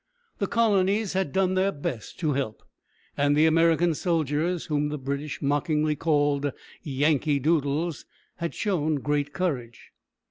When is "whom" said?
4.65-4.89